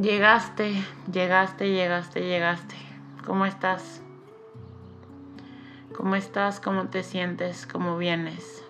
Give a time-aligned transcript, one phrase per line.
[0.00, 2.76] Llegaste, llegaste, llegaste, llegaste.
[3.26, 4.00] ¿Cómo estás?
[5.92, 6.60] ¿Cómo estás?
[6.60, 7.66] ¿Cómo te sientes?
[7.66, 8.62] ¿Cómo vienes?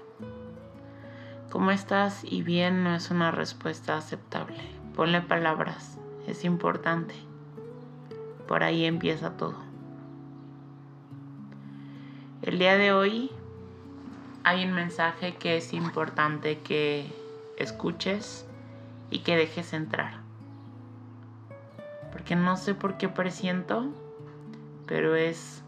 [1.50, 2.24] ¿Cómo estás?
[2.24, 4.56] Y bien no es una respuesta aceptable.
[4.96, 7.14] Ponle palabras, es importante.
[8.46, 9.56] Por ahí empieza todo.
[12.40, 13.30] El día de hoy
[14.44, 17.12] hay un mensaje que es importante que
[17.58, 18.46] escuches
[19.10, 20.27] y que dejes entrar
[22.12, 23.86] porque no sé por qué presiento,
[24.86, 25.62] pero es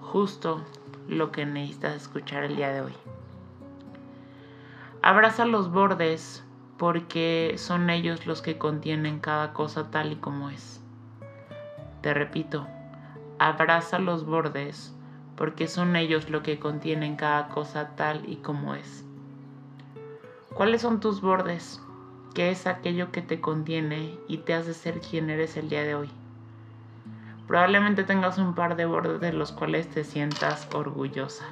[0.00, 0.64] justo
[1.08, 2.94] lo que necesitas escuchar el día de hoy.
[5.02, 6.44] Abraza los bordes
[6.76, 10.80] porque son ellos los que contienen cada cosa tal y como es.
[12.02, 12.66] Te repito,
[13.38, 14.94] abraza los bordes
[15.36, 19.04] porque son ellos los que contienen cada cosa tal y como es.
[20.54, 21.80] ¿Cuáles son tus bordes?
[22.34, 25.94] Que es aquello que te contiene y te hace ser quien eres el día de
[25.94, 26.10] hoy.
[27.46, 31.46] Probablemente tengas un par de bordes de los cuales te sientas orgullosa.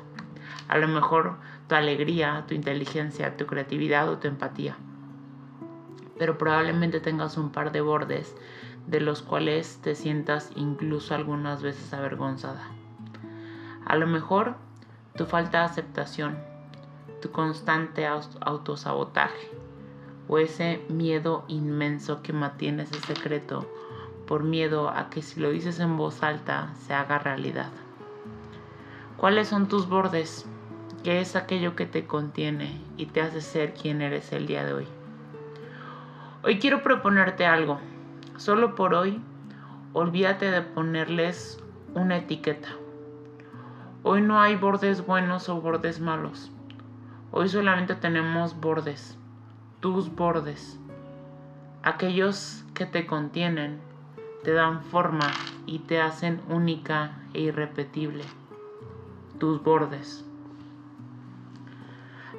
[0.68, 1.36] A lo mejor
[1.68, 4.76] tu alegría, tu inteligencia, tu creatividad o tu empatía.
[6.18, 8.34] Pero probablemente tengas un par de bordes
[8.86, 12.68] de los cuales te sientas incluso algunas veces avergonzada.
[13.86, 14.56] A lo mejor
[15.16, 16.38] tu falta de aceptación,
[17.22, 19.55] tu constante autosabotaje
[20.28, 23.66] o ese miedo inmenso que mantiene ese secreto
[24.26, 27.70] por miedo a que si lo dices en voz alta se haga realidad.
[29.16, 30.46] ¿Cuáles son tus bordes?
[31.04, 34.72] ¿Qué es aquello que te contiene y te hace ser quien eres el día de
[34.72, 34.86] hoy?
[36.42, 37.80] Hoy quiero proponerte algo.
[38.36, 39.20] Solo por hoy,
[39.92, 41.62] olvídate de ponerles
[41.94, 42.68] una etiqueta.
[44.02, 46.50] Hoy no hay bordes buenos o bordes malos.
[47.30, 49.16] Hoy solamente tenemos bordes
[49.80, 50.78] tus bordes.
[51.82, 53.80] Aquellos que te contienen,
[54.42, 55.30] te dan forma
[55.66, 58.24] y te hacen única e irrepetible.
[59.38, 60.24] Tus bordes.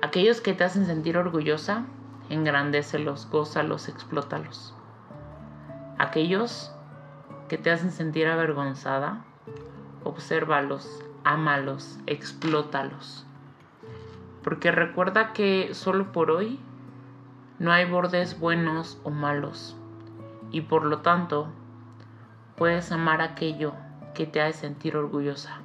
[0.01, 1.85] Aquellos que te hacen sentir orgullosa,
[2.29, 4.73] engrandécelos, gózalos, explótalos.
[5.99, 6.71] Aquellos
[7.49, 9.23] que te hacen sentir avergonzada,
[10.03, 13.25] obsérvalos, ámalos, explótalos.
[14.43, 16.59] Porque recuerda que solo por hoy
[17.59, 19.75] no hay bordes buenos o malos
[20.51, 21.47] y por lo tanto
[22.55, 23.73] puedes amar aquello
[24.13, 25.59] que te hace sentir orgullosa,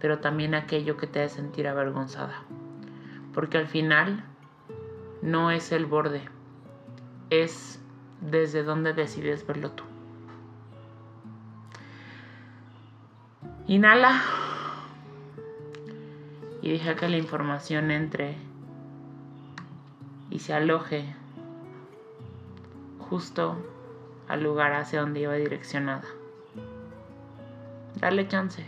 [0.00, 2.42] pero también aquello que te hace sentir avergonzada.
[3.32, 4.24] Porque al final
[5.22, 6.22] no es el borde,
[7.30, 7.80] es
[8.20, 9.84] desde donde decides verlo tú.
[13.66, 14.22] Inhala
[16.60, 18.36] y deja que la información entre
[20.34, 21.14] y se aloje
[23.08, 23.56] justo
[24.26, 26.04] al lugar hacia donde iba direccionada.
[28.00, 28.66] Dale chance.